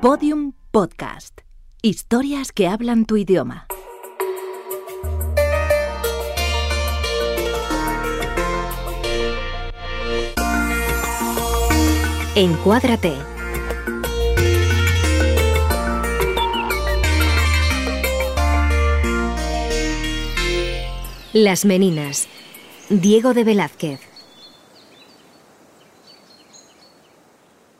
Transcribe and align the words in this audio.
Podium 0.00 0.52
Podcast. 0.70 1.40
Historias 1.82 2.52
que 2.52 2.68
hablan 2.68 3.04
tu 3.04 3.16
idioma. 3.16 3.66
Encuádrate. 12.36 13.14
Las 21.32 21.64
Meninas. 21.64 22.28
Diego 22.88 23.34
de 23.34 23.42
Velázquez. 23.42 24.07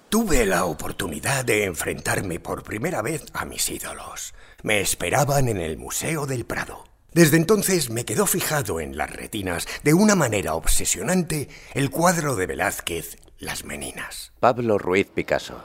Tuve 0.08 0.46
la 0.46 0.64
oportunidad 0.64 1.44
de 1.44 1.64
enfrentarme 1.64 2.40
por 2.40 2.62
primera 2.62 3.02
vez 3.02 3.26
a 3.34 3.44
mis 3.44 3.68
ídolos. 3.68 4.32
Me 4.62 4.80
esperaban 4.80 5.48
en 5.48 5.58
el 5.58 5.76
Museo 5.76 6.24
del 6.24 6.46
Prado. 6.46 6.84
Desde 7.12 7.36
entonces 7.36 7.90
me 7.90 8.06
quedó 8.06 8.24
fijado 8.24 8.80
en 8.80 8.96
las 8.96 9.10
retinas 9.10 9.66
de 9.82 9.92
una 9.92 10.14
manera 10.14 10.54
obsesionante 10.54 11.50
el 11.74 11.90
cuadro 11.90 12.36
de 12.36 12.46
Velázquez, 12.46 13.18
Las 13.38 13.66
Meninas. 13.66 14.32
Pablo 14.40 14.78
Ruiz 14.78 15.08
Picasso. 15.08 15.60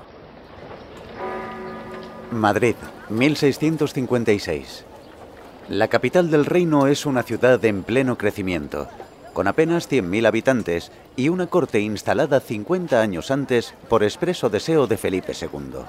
Madrid, 2.29 2.75
1656. 3.09 4.83
La 5.69 5.87
capital 5.87 6.29
del 6.29 6.45
reino 6.45 6.87
es 6.87 7.05
una 7.05 7.23
ciudad 7.23 7.63
en 7.63 7.83
pleno 7.83 8.17
crecimiento 8.17 8.89
con 9.33 9.47
apenas 9.47 9.89
100.000 9.89 10.27
habitantes 10.27 10.91
y 11.15 11.29
una 11.29 11.47
corte 11.47 11.79
instalada 11.79 12.39
50 12.39 13.01
años 13.01 13.31
antes 13.31 13.73
por 13.89 14.03
expreso 14.03 14.49
deseo 14.49 14.87
de 14.87 14.97
Felipe 14.97 15.33
II. 15.39 15.79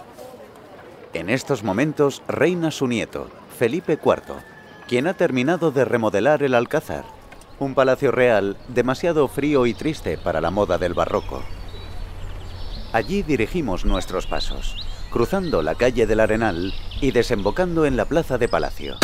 En 1.13 1.31
estos 1.31 1.63
momentos 1.63 2.23
reina 2.27 2.71
su 2.71 2.89
nieto, 2.89 3.29
Felipe 3.57 3.99
IV, 4.05 4.35
quien 4.89 5.07
ha 5.07 5.15
terminado 5.15 5.71
de 5.71 5.85
remodelar 5.85 6.43
el 6.43 6.55
Alcázar, 6.55 7.05
un 7.59 7.75
palacio 7.75 8.11
real 8.11 8.57
demasiado 8.69 9.29
frío 9.29 9.67
y 9.67 9.75
triste 9.75 10.19
para 10.19 10.41
la 10.41 10.51
moda 10.51 10.79
del 10.79 10.95
barroco. 10.95 11.43
Allí 12.93 13.23
dirigimos 13.23 13.85
nuestros 13.85 14.27
pasos, 14.27 14.77
cruzando 15.11 15.63
la 15.63 15.75
calle 15.75 16.07
del 16.07 16.21
Arenal 16.21 16.73
y 17.01 17.13
desembocando 17.13 17.87
en 17.87 17.97
la 17.97 18.05
plaza 18.05 18.39
de 18.39 18.49
Palacio. 18.49 18.97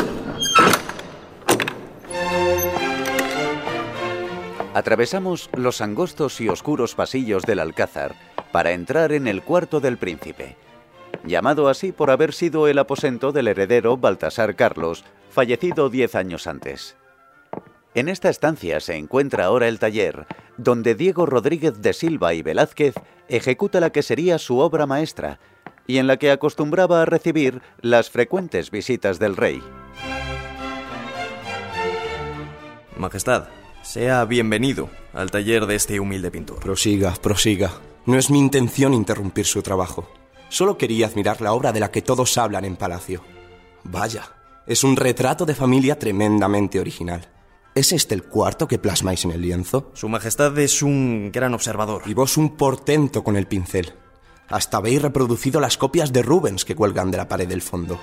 Atravesamos 4.73 5.51
los 5.57 5.81
angostos 5.81 6.41
y 6.41 6.49
oscuros 6.49 6.95
pasillos 6.95 7.43
del 7.43 7.59
Alcázar 7.59 8.15
para 8.53 8.71
entrar 8.71 9.13
en 9.13 9.27
el 9.27 9.43
cuarto 9.43 9.81
del 9.81 9.99
príncipe, 9.99 10.57
llamado 11.25 11.69
así 11.69 11.91
por 11.91 12.11
haber 12.11 12.33
sido 12.33 12.69
el 12.69 12.79
aposento 12.79 13.33
del 13.33 13.49
heredero 13.49 13.97
Baltasar 13.97 14.55
Carlos, 14.55 15.05
fallecido 15.29 15.91
diez 15.91 16.15
años 16.15 16.47
antes. 16.47 16.97
En 17.95 18.09
esta 18.09 18.29
estancia 18.29 18.79
se 18.79 18.95
encuentra 18.95 19.47
ahora 19.47 19.67
el 19.67 19.81
taller, 19.81 20.27
donde 20.57 20.95
Diego 20.95 21.27
Rodríguez 21.27 21.83
de 21.83 21.93
Silva 21.93 22.35
y 22.35 22.43
Velázquez 22.43 22.95
ejecuta 23.29 23.81
la 23.81 23.91
que 23.91 24.03
sería 24.05 24.39
su 24.39 24.59
obra 24.59 24.87
maestra, 24.87 25.41
y 25.89 25.99
en 25.99 26.07
la 26.07 26.17
que 26.17 26.31
acostumbraba 26.31 27.03
a 27.03 27.07
recibir 27.07 27.61
las 27.81 28.09
frecuentes 28.09 28.71
visitas 28.71 29.19
del 29.19 29.37
rey. 29.37 29.61
Majestad, 32.97 33.49
sea 33.91 34.25
bienvenido 34.25 34.89
al 35.13 35.33
taller 35.33 35.67
de 35.67 35.75
este 35.75 35.99
humilde 35.99 36.31
pintor. 36.31 36.61
Prosiga, 36.61 37.13
prosiga. 37.15 37.73
No 38.07 38.19
es 38.19 38.31
mi 38.31 38.39
intención 38.39 38.95
interrumpir 38.95 39.47
su 39.47 39.63
trabajo. 39.63 40.09
Solo 40.49 40.79
quería 40.79 41.09
admirar 41.09 41.41
la 41.41 41.55
obra 41.55 41.73
de 41.73 41.81
la 41.81 41.91
que 41.91 42.01
todos 42.01 42.39
hablan 42.39 42.65
en 42.65 42.77
Palacio. 42.77 43.25
Vaya, 43.83 44.33
es 44.65 44.85
un 44.85 44.95
retrato 44.95 45.45
de 45.45 45.57
familia 45.57 45.99
tremendamente 45.99 46.79
original. 46.79 47.33
¿Es 47.75 47.93
este 47.93 48.15
el 48.15 48.23
cuarto 48.23 48.69
que 48.69 48.79
plasmáis 48.79 49.25
en 49.25 49.33
el 49.33 49.43
lienzo? 49.43 49.91
Su 49.95 50.09
Majestad 50.09 50.57
es 50.61 50.83
un 50.83 51.33
gran 51.33 51.53
observador. 51.53 52.03
Y 52.07 52.15
vos 52.15 52.37
un 52.37 52.57
portento 52.57 53.25
con 53.25 53.35
el 53.37 53.49
pincel. 53.49 53.93
Hasta 54.49 54.77
habéis 54.77 55.03
reproducido 55.03 55.59
las 55.59 55.77
copias 55.77 56.13
de 56.13 56.23
Rubens 56.23 56.65
que 56.65 56.77
cuelgan 56.77 57.11
de 57.11 57.17
la 57.17 57.27
pared 57.27 57.49
del 57.49 57.61
fondo. 57.61 57.99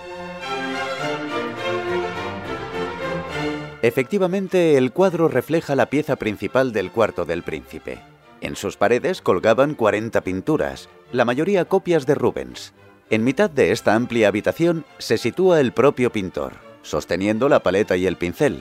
Efectivamente, 3.87 4.77
el 4.77 4.91
cuadro 4.91 5.29
refleja 5.29 5.73
la 5.73 5.85
pieza 5.85 6.17
principal 6.17 6.73
del 6.73 6.91
cuarto 6.91 7.23
del 7.23 7.41
príncipe. 7.41 7.99
En 8.41 8.57
sus 8.57 8.75
paredes 8.75 9.21
colgaban 9.21 9.75
40 9.75 10.19
pinturas, 10.25 10.89
la 11.13 11.23
mayoría 11.23 11.63
copias 11.63 12.05
de 12.05 12.13
Rubens. 12.13 12.73
En 13.09 13.23
mitad 13.23 13.49
de 13.49 13.71
esta 13.71 13.95
amplia 13.95 14.27
habitación 14.27 14.83
se 14.97 15.17
sitúa 15.17 15.61
el 15.61 15.71
propio 15.71 16.11
pintor, 16.11 16.55
sosteniendo 16.81 17.47
la 17.47 17.63
paleta 17.63 17.95
y 17.95 18.07
el 18.07 18.17
pincel. 18.17 18.59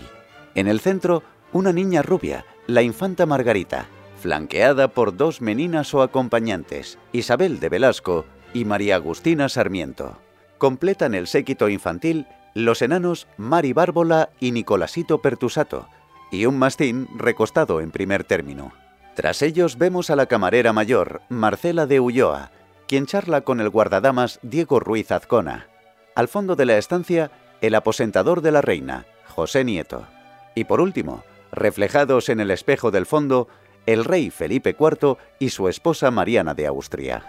En 0.54 0.68
el 0.68 0.78
centro, 0.78 1.24
una 1.52 1.72
niña 1.72 2.02
rubia, 2.02 2.46
la 2.68 2.82
infanta 2.82 3.26
Margarita, 3.26 3.88
flanqueada 4.20 4.86
por 4.86 5.16
dos 5.16 5.40
meninas 5.40 5.92
o 5.92 6.02
acompañantes, 6.02 6.98
Isabel 7.10 7.58
de 7.58 7.68
Velasco 7.68 8.26
y 8.54 8.64
María 8.64 8.94
Agustina 8.94 9.48
Sarmiento. 9.48 10.20
Completan 10.58 11.16
el 11.16 11.26
séquito 11.26 11.68
infantil 11.68 12.26
los 12.56 12.80
enanos 12.80 13.28
Mari 13.36 13.74
Bárbola 13.74 14.30
y 14.40 14.50
Nicolasito 14.50 15.20
Pertusato, 15.20 15.90
y 16.30 16.46
un 16.46 16.58
mastín 16.58 17.06
recostado 17.14 17.82
en 17.82 17.90
primer 17.90 18.24
término. 18.24 18.72
Tras 19.14 19.42
ellos 19.42 19.76
vemos 19.76 20.08
a 20.08 20.16
la 20.16 20.24
camarera 20.24 20.72
mayor, 20.72 21.20
Marcela 21.28 21.84
de 21.84 22.00
Ulloa, 22.00 22.50
quien 22.88 23.04
charla 23.04 23.42
con 23.42 23.60
el 23.60 23.68
guardadamas 23.68 24.40
Diego 24.40 24.80
Ruiz 24.80 25.12
Azcona. 25.12 25.66
Al 26.14 26.28
fondo 26.28 26.56
de 26.56 26.64
la 26.64 26.78
estancia, 26.78 27.30
el 27.60 27.74
aposentador 27.74 28.40
de 28.40 28.52
la 28.52 28.62
reina, 28.62 29.04
José 29.28 29.62
Nieto. 29.62 30.06
Y 30.54 30.64
por 30.64 30.80
último, 30.80 31.24
reflejados 31.52 32.30
en 32.30 32.40
el 32.40 32.50
espejo 32.50 32.90
del 32.90 33.04
fondo, 33.04 33.48
el 33.84 34.02
rey 34.02 34.30
Felipe 34.30 34.74
IV 34.80 35.18
y 35.38 35.50
su 35.50 35.68
esposa 35.68 36.10
Mariana 36.10 36.54
de 36.54 36.66
Austria. 36.68 37.22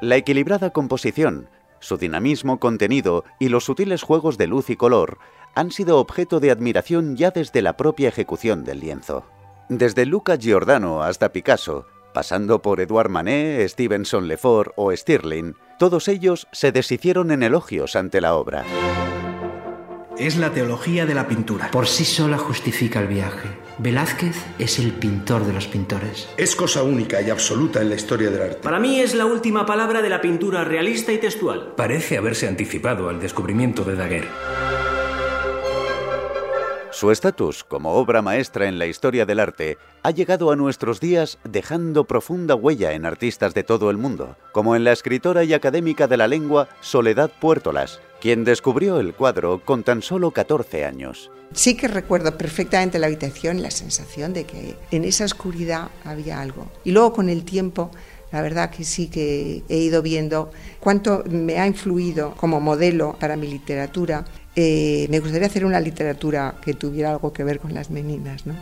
La 0.00 0.16
equilibrada 0.16 0.70
composición, 0.70 1.48
su 1.82 1.98
dinamismo 1.98 2.58
contenido 2.58 3.24
y 3.38 3.48
los 3.48 3.64
sutiles 3.64 4.02
juegos 4.02 4.38
de 4.38 4.46
luz 4.46 4.70
y 4.70 4.76
color 4.76 5.18
han 5.54 5.70
sido 5.70 5.98
objeto 5.98 6.40
de 6.40 6.50
admiración 6.50 7.16
ya 7.16 7.30
desde 7.30 7.60
la 7.60 7.76
propia 7.76 8.08
ejecución 8.08 8.64
del 8.64 8.80
lienzo. 8.80 9.26
Desde 9.68 10.06
Luca 10.06 10.36
Giordano 10.36 11.02
hasta 11.02 11.32
Picasso, 11.32 11.86
pasando 12.14 12.62
por 12.62 12.80
Edouard 12.80 13.10
Manet, 13.10 13.68
Stevenson 13.68 14.28
Lefort 14.28 14.72
o 14.76 14.94
Stirling, 14.96 15.56
todos 15.78 16.08
ellos 16.08 16.46
se 16.52 16.72
deshicieron 16.72 17.32
en 17.32 17.42
elogios 17.42 17.96
ante 17.96 18.20
la 18.20 18.34
obra. 18.34 18.64
Es 20.18 20.36
la 20.36 20.52
teología 20.52 21.04
de 21.04 21.14
la 21.14 21.26
pintura. 21.26 21.70
Por 21.70 21.88
sí 21.88 22.04
sola 22.04 22.38
justifica 22.38 23.00
el 23.00 23.08
viaje. 23.08 23.48
Velázquez 23.78 24.36
es 24.58 24.78
el 24.78 24.92
pintor 24.92 25.44
de 25.44 25.52
los 25.52 25.66
pintores. 25.66 26.28
Es 26.36 26.54
cosa 26.54 26.82
única 26.82 27.22
y 27.22 27.30
absoluta 27.30 27.80
en 27.80 27.88
la 27.88 27.94
historia 27.94 28.30
del 28.30 28.42
arte. 28.42 28.58
Para 28.62 28.78
mí 28.78 29.00
es 29.00 29.14
la 29.14 29.26
última 29.26 29.64
palabra 29.66 30.02
de 30.02 30.08
la 30.08 30.20
pintura 30.20 30.64
realista 30.64 31.12
y 31.12 31.18
textual. 31.18 31.74
Parece 31.76 32.18
haberse 32.18 32.46
anticipado 32.46 33.08
al 33.08 33.20
descubrimiento 33.20 33.84
de 33.84 33.96
Daguerre. 33.96 34.28
Su 36.90 37.10
estatus 37.10 37.64
como 37.64 37.94
obra 37.94 38.20
maestra 38.20 38.68
en 38.68 38.78
la 38.78 38.86
historia 38.86 39.24
del 39.24 39.40
arte 39.40 39.78
ha 40.02 40.10
llegado 40.10 40.52
a 40.52 40.56
nuestros 40.56 41.00
días 41.00 41.38
dejando 41.42 42.04
profunda 42.04 42.54
huella 42.54 42.92
en 42.92 43.06
artistas 43.06 43.54
de 43.54 43.64
todo 43.64 43.90
el 43.90 43.96
mundo, 43.96 44.36
como 44.52 44.76
en 44.76 44.84
la 44.84 44.92
escritora 44.92 45.42
y 45.42 45.54
académica 45.54 46.06
de 46.06 46.18
la 46.18 46.28
lengua 46.28 46.68
Soledad 46.80 47.30
Puertolas, 47.40 48.00
quien 48.22 48.44
descubrió 48.44 49.00
el 49.00 49.14
cuadro 49.14 49.64
con 49.64 49.82
tan 49.82 50.00
solo 50.00 50.30
14 50.30 50.84
años. 50.84 51.28
Sí 51.54 51.76
que 51.76 51.88
recuerdo 51.88 52.38
perfectamente 52.38 53.00
la 53.00 53.08
habitación, 53.08 53.60
la 53.60 53.72
sensación 53.72 54.32
de 54.32 54.44
que 54.44 54.76
en 54.92 55.04
esa 55.04 55.24
oscuridad 55.24 55.88
había 56.04 56.40
algo. 56.40 56.70
Y 56.84 56.92
luego 56.92 57.12
con 57.12 57.28
el 57.28 57.44
tiempo, 57.44 57.90
la 58.30 58.40
verdad 58.40 58.70
que 58.70 58.84
sí 58.84 59.08
que 59.08 59.64
he 59.68 59.76
ido 59.78 60.02
viendo 60.02 60.52
cuánto 60.78 61.24
me 61.28 61.58
ha 61.58 61.66
influido 61.66 62.36
como 62.36 62.60
modelo 62.60 63.16
para 63.18 63.34
mi 63.34 63.48
literatura 63.48 64.24
eh, 64.54 65.06
me 65.10 65.18
gustaría 65.18 65.48
hacer 65.48 65.64
una 65.64 65.80
literatura 65.80 66.54
que 66.62 66.74
tuviera 66.74 67.10
algo 67.10 67.32
que 67.32 67.42
ver 67.42 67.58
con 67.58 67.74
las 67.74 67.90
meninas. 67.90 68.46
¿no? 68.46 68.54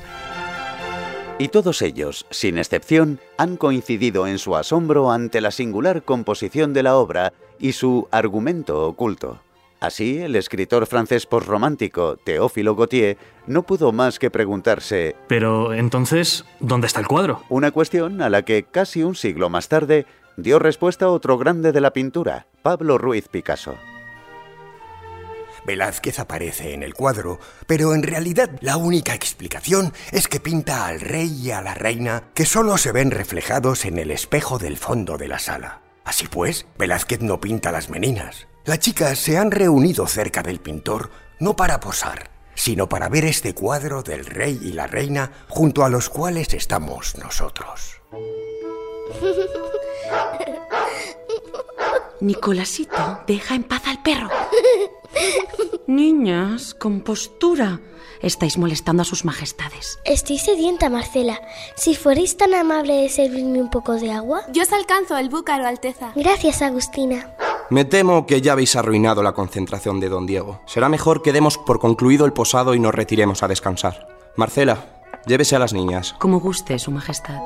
Y 1.39 1.49
todos 1.49 1.83
ellos, 1.83 2.27
sin 2.31 2.57
excepción, 2.57 3.21
han 3.37 3.59
coincidido 3.59 4.27
en 4.27 4.39
su 4.39 4.57
asombro 4.57 5.11
ante 5.11 5.43
la 5.43 5.51
singular 5.51 6.03
composición 6.03 6.73
de 6.73 6.83
la 6.83 6.97
obra 6.97 7.35
y 7.59 7.73
su 7.73 8.09
argumento 8.11 8.87
oculto. 8.87 9.41
Así, 9.81 10.19
el 10.19 10.37
escritor 10.37 10.87
francés 10.87 11.25
posromántico 11.25 12.17
Théophile 12.17 12.75
Gautier 12.75 13.17
no 13.47 13.63
pudo 13.63 13.93
más 13.93 14.19
que 14.19 14.31
preguntarse 14.31 15.17
Pero 15.27 15.73
entonces, 15.73 16.45
¿dónde 16.61 16.87
está 16.87 17.01
el 17.01 17.07
cuadro? 17.07 17.43
Una 17.49 17.71
cuestión 17.71 18.21
a 18.21 18.29
la 18.29 18.43
que 18.43 18.65
casi 18.65 19.03
un 19.03 19.15
siglo 19.15 19.49
más 19.49 19.69
tarde 19.69 20.05
dio 20.37 20.59
respuesta 20.59 21.09
otro 21.09 21.39
grande 21.39 21.73
de 21.73 21.81
la 21.81 21.95
pintura, 21.95 22.47
Pablo 22.63 22.99
Ruiz 22.99 23.29
Picasso. 23.29 23.77
Velázquez 25.65 26.19
aparece 26.19 26.75
en 26.75 26.83
el 26.83 26.95
cuadro, 26.95 27.39
pero 27.67 27.95
en 27.95 28.03
realidad 28.03 28.51
la 28.61 28.77
única 28.77 29.15
explicación 29.15 29.93
es 30.13 30.29
que 30.29 30.41
pinta 30.41 30.87
al 30.87 31.01
rey 31.01 31.29
y 31.43 31.51
a 31.53 31.61
la 31.63 31.75
reina 31.75 32.25
que 32.35 32.47
solo 32.47 32.77
se 32.77 32.93
ven 32.93 33.11
reflejados 33.11 33.85
en 33.85 33.99
el 33.99 34.11
espejo 34.11 34.59
del 34.59 34.77
fondo 34.77 35.17
de 35.17 35.29
la 35.29 35.39
sala. 35.39 35.81
Así 36.05 36.27
pues, 36.29 36.67
Velázquez 36.79 37.21
no 37.21 37.41
pinta 37.41 37.73
las 37.73 37.91
meninas. 37.91 38.47
Las 38.71 38.79
chicas 38.79 39.19
se 39.19 39.37
han 39.37 39.51
reunido 39.51 40.07
cerca 40.07 40.45
del 40.45 40.61
pintor 40.61 41.11
no 41.41 41.57
para 41.57 41.81
posar, 41.81 42.31
sino 42.55 42.89
para 42.89 43.09
ver 43.09 43.25
este 43.25 43.53
cuadro 43.53 44.05
del 44.05 44.25
rey 44.25 44.61
y 44.63 44.75
la 44.75 44.87
reina 44.87 45.33
junto 45.49 45.83
a 45.83 45.89
los 45.89 46.09
cuales 46.09 46.55
estamos 46.55 47.19
nosotros. 47.19 48.01
Nicolásito, 52.21 53.23
deja 53.27 53.57
en 53.57 53.65
paz 53.65 53.89
al 53.89 54.01
perro. 54.05 54.29
Niñas, 55.89 56.75
compostura. 56.75 57.81
Estáis 58.23 58.57
molestando 58.57 59.03
a 59.03 59.05
sus 59.05 59.25
majestades. 59.25 59.99
Estoy 60.05 60.39
sedienta, 60.39 60.91
Marcela. 60.91 61.41
Si 61.75 61.97
fuerais 61.97 62.37
tan 62.37 62.55
amable 62.55 62.99
de 62.99 63.09
servirme 63.09 63.61
un 63.61 63.71
poco 63.71 63.95
de 63.95 64.13
agua. 64.13 64.43
Yo 64.53 64.63
os 64.63 64.73
alcanzo 64.73 65.19
el 65.19 65.29
búcaro, 65.29 65.67
Alteza. 65.67 66.13
Gracias, 66.15 66.63
Agustina. 66.63 67.35
Me 67.71 67.85
temo 67.85 68.27
que 68.27 68.41
ya 68.41 68.55
habéis 68.55 68.75
arruinado 68.75 69.23
la 69.23 69.33
concentración 69.33 70.01
de 70.01 70.09
don 70.09 70.27
Diego. 70.27 70.61
Será 70.67 70.89
mejor 70.89 71.23
que 71.23 71.33
demos 71.33 71.57
por 71.57 71.79
concluido 71.79 72.27
el 72.27 72.33
posado 72.33 72.75
y 72.75 72.81
nos 72.81 72.93
retiremos 72.93 73.45
a 73.45 73.49
descansar. 73.49 74.09
Marcela, 74.37 75.03
llévese 75.25 75.55
a 75.55 75.61
las 75.61 75.73
niñas. 75.73 76.17
Como 76.19 76.41
guste, 76.41 76.81
su 76.81 76.91
majestad. 76.91 77.41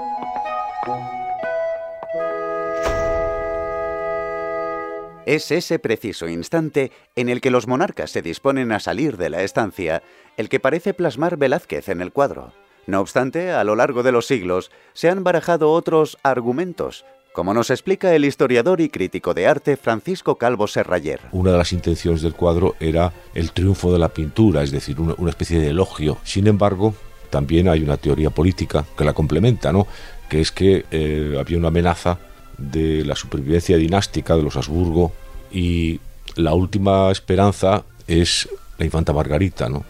Es 5.26 5.50
ese 5.50 5.78
preciso 5.78 6.26
instante 6.26 6.90
en 7.16 7.28
el 7.28 7.42
que 7.42 7.50
los 7.50 7.66
monarcas 7.66 8.10
se 8.10 8.22
disponen 8.22 8.72
a 8.72 8.80
salir 8.80 9.18
de 9.18 9.28
la 9.28 9.42
estancia 9.42 10.02
el 10.38 10.48
que 10.48 10.60
parece 10.60 10.94
plasmar 10.94 11.36
Velázquez 11.36 11.90
en 11.90 12.00
el 12.00 12.12
cuadro. 12.12 12.54
No 12.86 13.00
obstante, 13.00 13.50
a 13.52 13.62
lo 13.62 13.76
largo 13.76 14.02
de 14.02 14.12
los 14.12 14.26
siglos 14.26 14.70
se 14.94 15.10
han 15.10 15.22
barajado 15.22 15.70
otros 15.70 16.16
argumentos, 16.22 17.04
como 17.34 17.52
nos 17.52 17.70
explica 17.70 18.14
el 18.14 18.24
historiador 18.24 18.80
y 18.80 18.88
crítico 18.88 19.34
de 19.34 19.48
arte 19.48 19.76
Francisco 19.76 20.36
Calvo 20.36 20.68
Serrayer. 20.68 21.18
Una 21.32 21.50
de 21.50 21.58
las 21.58 21.72
intenciones 21.72 22.22
del 22.22 22.34
cuadro 22.34 22.76
era 22.78 23.12
el 23.34 23.50
triunfo 23.50 23.92
de 23.92 23.98
la 23.98 24.10
pintura, 24.10 24.62
es 24.62 24.70
decir, 24.70 25.00
una, 25.00 25.30
especie 25.30 25.58
de 25.58 25.70
elogio. 25.70 26.18
Sin 26.22 26.46
embargo, 26.46 26.94
también 27.30 27.66
hay 27.68 27.82
una 27.82 27.96
teoría 27.96 28.30
política 28.30 28.84
que 28.96 29.02
la 29.02 29.14
complementa, 29.14 29.72
¿no? 29.72 29.88
que 30.28 30.40
es 30.40 30.52
que 30.52 30.86
eh, 30.92 31.36
había 31.36 31.58
una 31.58 31.68
amenaza 31.68 32.20
de 32.56 33.04
la 33.04 33.16
supervivencia 33.16 33.76
dinástica 33.78 34.36
de 34.36 34.44
los 34.44 34.56
Habsburgo 34.56 35.10
y 35.50 35.98
la 36.36 36.54
última 36.54 37.10
esperanza 37.10 37.82
es 38.06 38.48
la 38.78 38.84
infanta 38.84 39.12
Margarita, 39.12 39.68
¿no? 39.68 39.84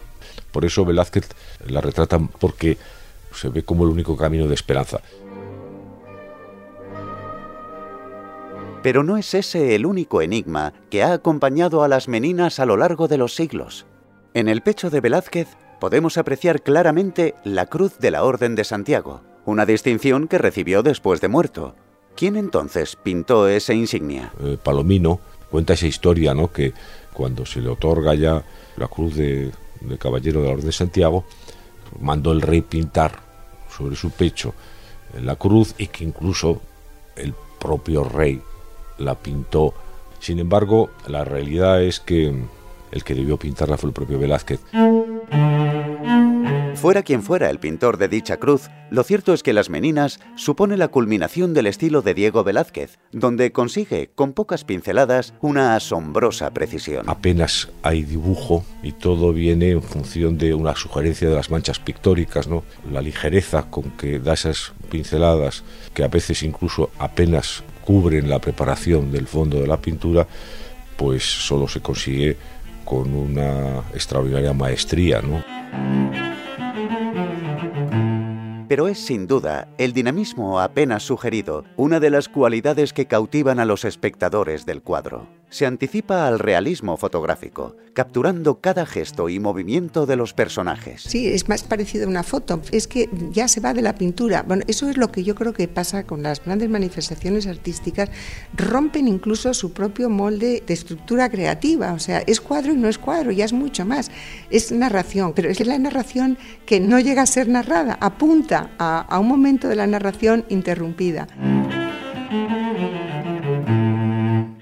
Por 0.51 0.65
eso 0.65 0.83
Velázquez 0.83 1.29
la 1.67 1.79
retrata 1.79 2.17
porque 2.17 2.79
se 3.35 3.49
ve 3.49 3.61
como 3.61 3.83
el 3.83 3.91
único 3.91 4.17
camino 4.17 4.47
de 4.47 4.55
esperanza. 4.55 4.99
Pero 8.85 9.01
no 9.01 9.17
es 9.17 9.33
ese 9.33 9.73
el 9.73 9.87
único 9.87 10.21
enigma 10.21 10.71
que 10.91 11.01
ha 11.01 11.13
acompañado 11.13 11.83
a 11.83 11.87
las 11.87 12.07
meninas 12.07 12.59
a 12.59 12.67
lo 12.67 12.77
largo 12.77 13.07
de 13.07 13.17
los 13.17 13.33
siglos. 13.33 13.87
En 14.35 14.47
el 14.47 14.61
pecho 14.61 14.91
de 14.91 15.01
Velázquez 15.01 15.47
podemos 15.79 16.19
apreciar 16.19 16.61
claramente 16.61 17.33
la 17.43 17.65
cruz 17.65 17.97
de 17.97 18.11
la 18.11 18.23
Orden 18.23 18.53
de 18.53 18.63
Santiago, 18.63 19.21
una 19.43 19.65
distinción 19.65 20.27
que 20.27 20.37
recibió 20.37 20.83
después 20.83 21.19
de 21.19 21.29
muerto, 21.29 21.73
¿Quién 22.15 22.35
entonces 22.35 22.95
pintó 22.95 23.47
esa 23.47 23.73
insignia? 23.73 24.31
Eh, 24.39 24.59
Palomino 24.63 25.19
cuenta 25.49 25.73
esa 25.73 25.87
historia, 25.87 26.35
¿no? 26.35 26.51
Que 26.51 26.71
cuando 27.11 27.43
se 27.43 27.61
le 27.61 27.69
otorga 27.69 28.13
ya 28.13 28.43
la 28.77 28.87
cruz 28.87 29.15
de, 29.15 29.51
caballero 29.97 30.41
de 30.41 30.45
la 30.45 30.53
Orden 30.53 30.67
de 30.67 30.71
Santiago, 30.71 31.25
mandó 31.99 32.31
el 32.33 32.43
rey 32.43 32.61
pintar 32.61 33.19
sobre 33.75 33.95
su 33.95 34.11
pecho 34.11 34.53
la 35.19 35.37
cruz 35.37 35.73
y 35.79 35.87
que 35.87 36.03
incluso 36.03 36.61
el 37.15 37.33
propio 37.59 38.03
rey 38.03 38.43
la 38.97 39.15
pintó. 39.15 39.73
Sin 40.19 40.39
embargo, 40.39 40.89
la 41.07 41.23
realidad 41.23 41.81
es 41.83 41.99
que 41.99 42.33
el 42.91 43.03
que 43.03 43.15
debió 43.15 43.37
pintarla 43.37 43.77
fue 43.77 43.89
el 43.89 43.93
propio 43.93 44.19
Velázquez. 44.19 44.61
Fuera 46.75 47.03
quien 47.03 47.23
fuera 47.23 47.49
el 47.49 47.59
pintor 47.59 47.97
de 47.97 48.07
dicha 48.07 48.37
cruz, 48.37 48.69
lo 48.91 49.03
cierto 49.03 49.33
es 49.33 49.43
que 49.43 49.53
Las 49.53 49.69
Meninas 49.69 50.19
supone 50.35 50.77
la 50.77 50.89
culminación 50.89 51.53
del 51.53 51.67
estilo 51.67 52.01
de 52.01 52.13
Diego 52.13 52.43
Velázquez, 52.43 52.99
donde 53.11 53.51
consigue, 53.51 54.11
con 54.13 54.33
pocas 54.33 54.65
pinceladas, 54.65 55.33
una 55.41 55.75
asombrosa 55.75 56.51
precisión. 56.53 57.09
Apenas 57.09 57.69
hay 57.81 58.03
dibujo 58.03 58.63
y 58.83 58.91
todo 58.91 59.33
viene 59.33 59.71
en 59.71 59.81
función 59.81 60.37
de 60.37 60.53
una 60.53 60.75
sugerencia 60.75 61.27
de 61.27 61.35
las 61.35 61.49
manchas 61.49 61.79
pictóricas, 61.79 62.47
¿no? 62.47 62.63
La 62.91 63.01
ligereza 63.01 63.63
con 63.71 63.91
que 63.91 64.19
da 64.19 64.33
esas 64.33 64.73
pinceladas, 64.91 65.63
que 65.93 66.03
a 66.03 66.07
veces 66.07 66.43
incluso 66.43 66.91
apenas 66.99 67.63
cubren 67.85 68.29
la 68.29 68.39
preparación 68.39 69.11
del 69.11 69.27
fondo 69.27 69.59
de 69.59 69.67
la 69.67 69.77
pintura, 69.77 70.27
pues 70.97 71.23
solo 71.23 71.67
se 71.67 71.81
consigue 71.81 72.37
con 72.83 73.13
una 73.13 73.79
extraordinaria 73.93 74.53
maestría, 74.53 75.21
¿no? 75.21 75.43
pero 78.67 78.87
es 78.87 78.99
sin 78.99 79.27
duda 79.27 79.67
el 79.77 79.93
dinamismo 79.93 80.59
apenas 80.59 81.03
sugerido 81.03 81.63
una 81.77 81.99
de 81.99 82.09
las 82.09 82.27
cualidades 82.27 82.93
que 82.93 83.05
cautivan 83.05 83.59
a 83.59 83.65
los 83.65 83.85
espectadores 83.85 84.65
del 84.65 84.81
cuadro. 84.81 85.27
Se 85.49 85.65
anticipa 85.65 86.27
al 86.27 86.39
realismo 86.39 86.97
fotográfico, 86.97 87.75
capturando 87.93 88.59
cada 88.59 88.85
gesto 88.85 89.29
y 89.29 89.39
movimiento 89.39 90.05
de 90.05 90.17
los 90.17 90.33
personajes. 90.33 91.03
Sí, 91.03 91.27
es 91.27 91.47
más 91.47 91.63
parecido 91.63 92.05
a 92.05 92.09
una 92.09 92.23
foto, 92.23 92.61
es 92.71 92.87
que 92.87 93.09
ya 93.31 93.47
se 93.47 93.61
va 93.61 93.73
de 93.73 93.81
la 93.81 93.95
pintura. 93.95 94.43
Bueno, 94.43 94.63
eso 94.67 94.89
es 94.89 94.97
lo 94.97 95.11
que 95.11 95.23
yo 95.23 95.33
creo 95.33 95.53
que 95.53 95.67
pasa 95.67 96.03
con 96.03 96.23
las 96.23 96.43
grandes 96.43 96.69
manifestaciones 96.69 97.47
artísticas, 97.47 98.09
rompen 98.53 99.07
incluso 99.07 99.53
su 99.53 99.71
propio 99.71 100.09
molde 100.09 100.63
de 100.65 100.73
estructura 100.73 101.29
creativa, 101.29 101.93
o 101.93 101.99
sea, 101.99 102.19
es 102.27 102.41
cuadro 102.41 102.73
y 102.73 102.77
no 102.77 102.89
es 102.89 102.97
cuadro, 102.97 103.31
ya 103.31 103.45
es 103.45 103.53
mucho 103.53 103.85
más, 103.85 104.11
es 104.49 104.71
narración, 104.71 105.33
pero 105.33 105.49
es 105.49 105.65
la 105.65 105.79
narración 105.79 106.37
que 106.65 106.79
no 106.79 106.99
llega 106.99 107.21
a 107.21 107.27
ser 107.27 107.47
narrada, 107.47 107.97
apunta 108.01 108.71
a, 108.77 109.01
a 109.01 109.19
un 109.19 109.27
momento 109.27 109.69
de 109.69 109.75
la 109.75 109.87
narración 109.87 110.45
interrumpida. 110.49 111.27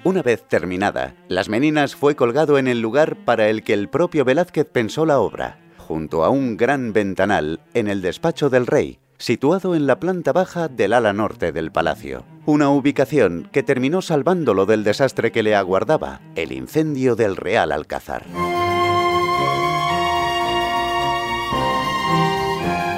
Una 0.06 0.22
vez 0.22 0.44
terminada, 0.44 1.16
Las 1.30 1.48
Meninas 1.48 1.96
fue 1.96 2.18
colgado 2.18 2.58
en 2.58 2.68
el 2.68 2.82
lugar 2.82 3.16
para 3.24 3.48
el 3.48 3.64
que 3.64 3.72
el 3.72 3.88
propio 3.88 4.26
Velázquez 4.26 4.68
pensó 4.70 5.06
la 5.06 5.20
obra, 5.20 5.60
junto 5.78 6.26
a 6.26 6.30
un 6.30 6.58
gran 6.58 6.92
ventanal 6.92 7.62
en 7.74 7.88
el 7.88 8.02
despacho 8.02 8.50
del 8.50 8.68
rey, 8.68 9.00
situado 9.18 9.76
en 9.76 9.88
la 9.88 10.02
planta 10.02 10.34
baja 10.34 10.68
del 10.68 10.92
ala 10.92 11.14
norte 11.14 11.54
del 11.54 11.72
palacio. 11.72 12.26
Una 12.46 12.70
ubicación 12.70 13.48
que 13.54 13.64
terminó 13.64 14.02
salvándolo 14.02 14.66
del 14.66 14.84
desastre 14.84 15.32
que 15.32 15.42
le 15.42 15.56
aguardaba, 15.56 16.20
el 16.36 16.52
incendio 16.52 17.16
del 17.16 17.38
Real 17.38 17.72
Alcázar. 17.72 18.26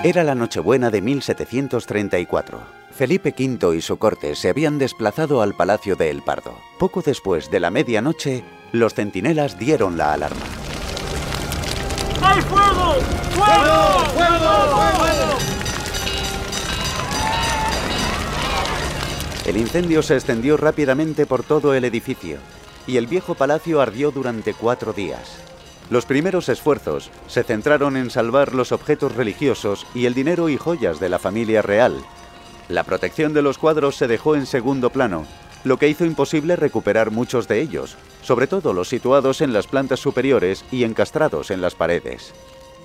Era 0.05 0.23
la 0.23 0.35
Nochebuena 0.35 0.91
de 0.91 1.01
1734. 1.01 2.59
Felipe 2.91 3.33
V 3.35 3.75
y 3.75 3.81
su 3.81 3.97
corte 3.97 4.35
se 4.35 4.49
habían 4.49 4.77
desplazado 4.77 5.41
al 5.41 5.55
Palacio 5.55 5.95
de 5.95 6.11
El 6.11 6.21
Pardo. 6.21 6.53
Poco 6.77 7.01
después 7.01 7.49
de 7.49 7.59
la 7.59 7.71
medianoche, 7.71 8.43
los 8.71 8.93
centinelas 8.93 9.57
dieron 9.57 9.97
la 9.97 10.13
alarma. 10.13 10.45
¡Hay 12.21 12.39
fuego! 12.43 12.93
¡Fuego! 13.31 14.05
¡Fuego! 14.13 14.95
¡Fuego! 14.95 15.37
El 19.47 19.57
incendio 19.57 20.03
se 20.03 20.13
extendió 20.13 20.55
rápidamente 20.55 21.25
por 21.25 21.41
todo 21.41 21.73
el 21.73 21.83
edificio 21.83 22.37
y 22.85 22.97
el 22.97 23.07
viejo 23.07 23.33
palacio 23.33 23.81
ardió 23.81 24.11
durante 24.11 24.53
cuatro 24.53 24.93
días. 24.93 25.54
Los 25.89 26.05
primeros 26.05 26.49
esfuerzos 26.49 27.11
se 27.27 27.43
centraron 27.43 27.95
en 27.97 28.09
salvar 28.09 28.53
los 28.55 28.71
objetos 28.71 29.15
religiosos 29.15 29.85
y 29.93 30.05
el 30.05 30.13
dinero 30.13 30.49
y 30.49 30.57
joyas 30.57 30.99
de 30.99 31.09
la 31.09 31.19
familia 31.19 31.61
real, 31.61 32.03
la 32.67 32.83
protección 32.83 33.33
de 33.33 33.43
los 33.43 33.59
cuadros 33.59 33.95
se 33.95 34.07
dejó 34.07 34.35
en 34.35 34.47
segundo 34.47 34.89
plano, 34.89 35.25
lo 35.63 35.77
que 35.77 35.87
hizo 35.87 36.03
imposible 36.03 36.55
recuperar 36.55 37.11
muchos 37.11 37.47
de 37.47 37.61
ellos, 37.61 37.95
sobre 38.23 38.47
todo 38.47 38.73
los 38.73 38.89
situados 38.89 39.41
en 39.41 39.53
las 39.53 39.67
plantas 39.67 39.99
superiores 39.99 40.65
y 40.71 40.83
encastrados 40.83 41.51
en 41.51 41.61
las 41.61 41.75
paredes. 41.75 42.33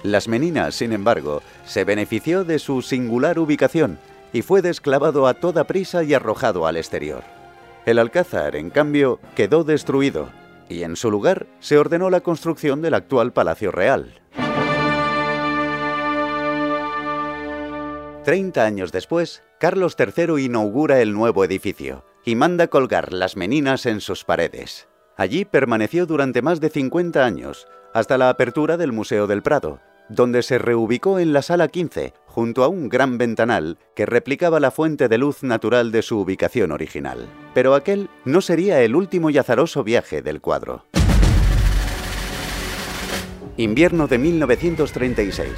Las 0.02 0.28
Meninas, 0.28 0.74
sin 0.74 0.92
embargo, 0.92 1.42
se 1.64 1.84
benefició 1.84 2.44
de 2.44 2.58
su 2.58 2.82
singular 2.82 3.38
ubicación 3.38 3.98
y 4.34 4.42
fue 4.42 4.60
desclavado 4.60 5.26
a 5.26 5.34
toda 5.34 5.64
prisa 5.64 6.04
y 6.04 6.12
arrojado 6.12 6.66
al 6.66 6.76
exterior. 6.76 7.24
El 7.86 7.98
alcázar, 7.98 8.56
en 8.56 8.68
cambio, 8.68 9.18
quedó 9.34 9.64
destruido 9.64 10.28
y 10.70 10.84
en 10.84 10.96
su 10.96 11.10
lugar 11.10 11.46
se 11.58 11.76
ordenó 11.76 12.08
la 12.08 12.20
construcción 12.20 12.80
del 12.80 12.94
actual 12.94 13.32
Palacio 13.32 13.72
Real. 13.72 14.22
Treinta 18.24 18.64
años 18.64 18.92
después, 18.92 19.42
Carlos 19.58 19.96
III 19.98 20.44
inaugura 20.44 21.00
el 21.00 21.12
nuevo 21.12 21.44
edificio 21.44 22.04
y 22.24 22.36
manda 22.36 22.68
colgar 22.68 23.12
las 23.12 23.36
meninas 23.36 23.86
en 23.86 24.00
sus 24.00 24.24
paredes. 24.24 24.88
Allí 25.16 25.44
permaneció 25.44 26.06
durante 26.06 26.40
más 26.40 26.60
de 26.60 26.70
50 26.70 27.24
años, 27.24 27.66
hasta 27.92 28.16
la 28.16 28.28
apertura 28.28 28.76
del 28.76 28.92
Museo 28.92 29.26
del 29.26 29.42
Prado, 29.42 29.80
donde 30.08 30.42
se 30.42 30.58
reubicó 30.58 31.18
en 31.18 31.32
la 31.32 31.42
sala 31.42 31.68
15, 31.68 32.14
junto 32.30 32.62
a 32.62 32.68
un 32.68 32.88
gran 32.88 33.18
ventanal 33.18 33.76
que 33.96 34.06
replicaba 34.06 34.60
la 34.60 34.70
fuente 34.70 35.08
de 35.08 35.18
luz 35.18 35.42
natural 35.42 35.90
de 35.90 36.02
su 36.02 36.20
ubicación 36.20 36.70
original. 36.70 37.26
Pero 37.54 37.74
aquel 37.74 38.08
no 38.24 38.40
sería 38.40 38.80
el 38.82 38.94
último 38.94 39.30
y 39.30 39.38
azaroso 39.38 39.82
viaje 39.82 40.22
del 40.22 40.40
cuadro. 40.40 40.84
Invierno 43.56 44.06
de 44.06 44.18
1936. 44.18 45.50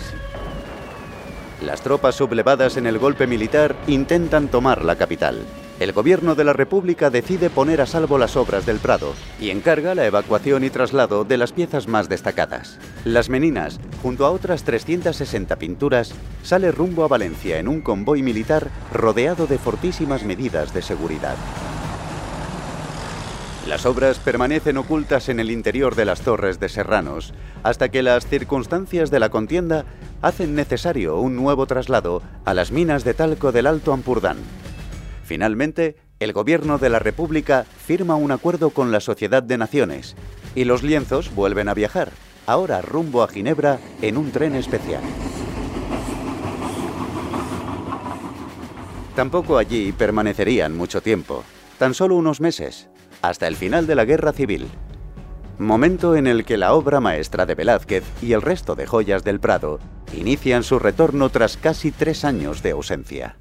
Las 1.62 1.82
tropas 1.82 2.16
sublevadas 2.16 2.76
en 2.78 2.86
el 2.86 2.98
golpe 2.98 3.26
militar 3.26 3.76
intentan 3.86 4.48
tomar 4.48 4.82
la 4.84 4.96
capital. 4.96 5.44
El 5.82 5.92
gobierno 5.92 6.36
de 6.36 6.44
la 6.44 6.52
República 6.52 7.10
decide 7.10 7.50
poner 7.50 7.80
a 7.80 7.86
salvo 7.86 8.16
las 8.16 8.36
obras 8.36 8.64
del 8.64 8.78
Prado 8.78 9.14
y 9.40 9.50
encarga 9.50 9.96
la 9.96 10.06
evacuación 10.06 10.62
y 10.62 10.70
traslado 10.70 11.24
de 11.24 11.36
las 11.36 11.50
piezas 11.52 11.88
más 11.88 12.08
destacadas. 12.08 12.78
Las 13.04 13.28
Meninas, 13.28 13.80
junto 14.00 14.24
a 14.24 14.30
otras 14.30 14.62
360 14.62 15.56
pinturas, 15.56 16.14
sale 16.44 16.70
rumbo 16.70 17.02
a 17.02 17.08
Valencia 17.08 17.58
en 17.58 17.66
un 17.66 17.80
convoy 17.80 18.22
militar 18.22 18.68
rodeado 18.92 19.48
de 19.48 19.58
fortísimas 19.58 20.22
medidas 20.22 20.72
de 20.72 20.82
seguridad. 20.82 21.34
Las 23.66 23.84
obras 23.84 24.20
permanecen 24.20 24.76
ocultas 24.76 25.28
en 25.28 25.40
el 25.40 25.50
interior 25.50 25.96
de 25.96 26.04
las 26.04 26.20
torres 26.20 26.60
de 26.60 26.68
Serranos, 26.68 27.34
hasta 27.64 27.88
que 27.88 28.04
las 28.04 28.28
circunstancias 28.28 29.10
de 29.10 29.18
la 29.18 29.30
contienda 29.30 29.84
hacen 30.20 30.54
necesario 30.54 31.18
un 31.18 31.34
nuevo 31.34 31.66
traslado 31.66 32.22
a 32.44 32.54
las 32.54 32.70
minas 32.70 33.02
de 33.02 33.14
talco 33.14 33.50
del 33.50 33.66
Alto 33.66 33.92
Ampurdán. 33.92 34.36
Finalmente, 35.32 35.96
el 36.20 36.34
gobierno 36.34 36.76
de 36.76 36.90
la 36.90 36.98
República 36.98 37.64
firma 37.64 38.16
un 38.16 38.32
acuerdo 38.32 38.68
con 38.68 38.92
la 38.92 39.00
Sociedad 39.00 39.42
de 39.42 39.56
Naciones 39.56 40.14
y 40.54 40.64
los 40.64 40.82
lienzos 40.82 41.34
vuelven 41.34 41.70
a 41.70 41.74
viajar, 41.74 42.10
ahora 42.44 42.82
rumbo 42.82 43.22
a 43.22 43.28
Ginebra 43.28 43.78
en 44.02 44.18
un 44.18 44.30
tren 44.30 44.54
especial. 44.54 45.00
Tampoco 49.16 49.56
allí 49.56 49.92
permanecerían 49.92 50.76
mucho 50.76 51.00
tiempo, 51.00 51.44
tan 51.78 51.94
solo 51.94 52.16
unos 52.16 52.42
meses, 52.42 52.90
hasta 53.22 53.48
el 53.48 53.56
final 53.56 53.86
de 53.86 53.94
la 53.94 54.04
Guerra 54.04 54.34
Civil, 54.34 54.68
momento 55.58 56.14
en 56.14 56.26
el 56.26 56.44
que 56.44 56.58
la 56.58 56.74
obra 56.74 57.00
maestra 57.00 57.46
de 57.46 57.54
Velázquez 57.54 58.04
y 58.20 58.34
el 58.34 58.42
resto 58.42 58.74
de 58.74 58.86
joyas 58.86 59.24
del 59.24 59.40
Prado 59.40 59.78
inician 60.14 60.62
su 60.62 60.78
retorno 60.78 61.30
tras 61.30 61.56
casi 61.56 61.90
tres 61.90 62.26
años 62.26 62.62
de 62.62 62.72
ausencia. 62.72 63.38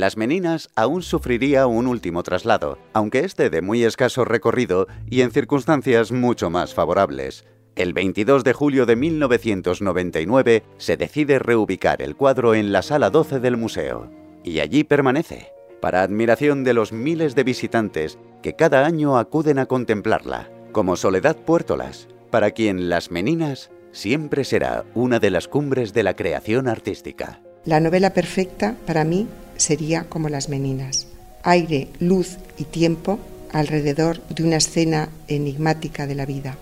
Las 0.00 0.18
Meninas 0.18 0.68
aún 0.76 1.02
sufriría 1.02 1.66
un 1.66 1.86
último 1.86 2.22
traslado, 2.22 2.78
aunque 2.92 3.20
este 3.20 3.48
de 3.48 3.62
muy 3.62 3.82
escaso 3.82 4.26
recorrido 4.26 4.88
y 5.08 5.22
en 5.22 5.30
circunstancias 5.30 6.12
mucho 6.12 6.50
más 6.50 6.74
favorables. 6.74 7.46
El 7.76 7.94
22 7.94 8.44
de 8.44 8.52
julio 8.52 8.84
de 8.84 8.94
1999 8.94 10.64
se 10.76 10.98
decide 10.98 11.38
reubicar 11.38 12.02
el 12.02 12.14
cuadro 12.14 12.54
en 12.54 12.72
la 12.72 12.82
sala 12.82 13.08
12 13.08 13.40
del 13.40 13.56
museo, 13.56 14.10
y 14.44 14.60
allí 14.60 14.84
permanece, 14.84 15.52
para 15.80 16.02
admiración 16.02 16.62
de 16.62 16.74
los 16.74 16.92
miles 16.92 17.34
de 17.34 17.44
visitantes 17.44 18.18
que 18.42 18.54
cada 18.54 18.84
año 18.84 19.16
acuden 19.16 19.58
a 19.58 19.64
contemplarla, 19.64 20.50
como 20.72 20.96
Soledad 20.96 21.36
Puertolas, 21.36 22.06
para 22.30 22.50
quien 22.50 22.90
Las 22.90 23.10
Meninas 23.10 23.70
siempre 23.92 24.44
será 24.44 24.84
una 24.94 25.20
de 25.20 25.30
las 25.30 25.48
cumbres 25.48 25.94
de 25.94 26.02
la 26.02 26.14
creación 26.14 26.68
artística. 26.68 27.40
La 27.64 27.80
novela 27.80 28.10
perfecta 28.10 28.76
para 28.86 29.04
mí 29.04 29.26
sería 29.56 30.04
como 30.08 30.28
las 30.28 30.48
meninas. 30.48 31.06
Aire, 31.42 31.88
luz 32.00 32.38
y 32.58 32.64
tiempo 32.64 33.18
alrededor 33.52 34.20
de 34.28 34.42
una 34.42 34.56
escena 34.56 35.08
enigmática 35.28 36.06
de 36.06 36.14
la 36.14 36.26
vida. 36.26 36.56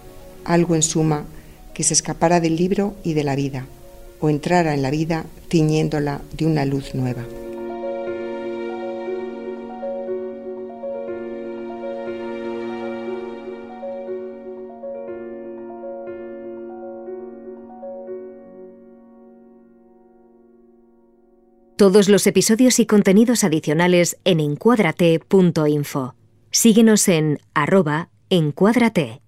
Algo 0.44 0.74
en 0.74 0.82
suma 0.82 1.24
que 1.72 1.82
se 1.82 1.94
escapara 1.94 2.40
del 2.40 2.56
libro 2.56 2.94
y 3.02 3.14
de 3.14 3.24
la 3.24 3.34
vida, 3.34 3.66
o 4.20 4.30
entrara 4.30 4.74
en 4.74 4.82
la 4.82 4.90
vida 4.90 5.24
tiñéndola 5.48 6.20
de 6.36 6.46
una 6.46 6.64
luz 6.64 6.94
nueva. 6.94 7.24
Todos 21.76 22.08
los 22.08 22.28
episodios 22.28 22.78
y 22.78 22.86
contenidos 22.86 23.42
adicionales 23.42 24.16
en 24.24 24.38
encuadrate.info. 24.38 26.14
Síguenos 26.52 27.08
en 27.08 27.40
arroba 27.52 28.10
encuadrate. 28.30 29.23